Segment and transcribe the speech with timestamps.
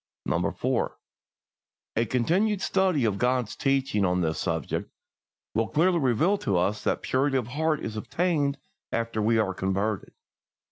[0.55, 0.97] 4.
[1.95, 4.89] A continued study of God's teaching on this subject
[5.53, 8.57] will clearly reveal to us that purity of heart is obtained
[8.91, 10.13] after we are converted.